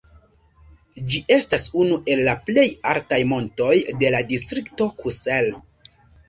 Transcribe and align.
Ĝi 1.11 1.19
estas 1.35 1.65
unu 1.83 1.99
el 2.13 2.21
la 2.27 2.35
plej 2.47 2.63
altaj 2.95 3.19
montoj 3.33 3.77
de 4.01 4.11
la 4.17 4.23
distrikto 4.33 4.89
Kusel. 5.05 5.53